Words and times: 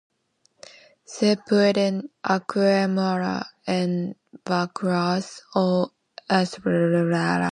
Se 1.05 1.29
pueden 1.45 1.95
acumular 2.23 3.45
en 3.67 4.17
vacuolas 4.47 5.27
o 5.53 5.91
espacios 6.17 6.57
intercelulares. 6.57 7.49